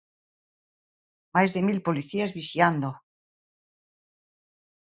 [1.35, 2.89] Máis de mil policías vixiando.